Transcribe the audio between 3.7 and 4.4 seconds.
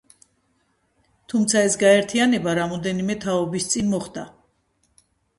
წინ მოხდა.